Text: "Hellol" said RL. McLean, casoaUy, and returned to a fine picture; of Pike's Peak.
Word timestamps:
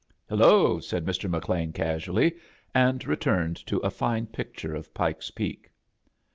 "Hellol" 0.27 0.81
said 0.81 1.05
RL. 1.05 1.29
McLean, 1.29 1.71
casoaUy, 1.71 2.33
and 2.73 3.05
returned 3.05 3.57
to 3.67 3.77
a 3.81 3.91
fine 3.91 4.25
picture; 4.25 4.73
of 4.73 4.91
Pike's 4.95 5.29
Peak. 5.29 5.69